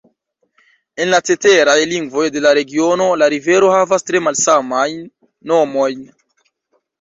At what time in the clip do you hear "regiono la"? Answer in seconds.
2.59-3.29